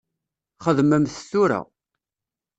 Xedmem-t 0.63 1.15
tura. 1.29 1.61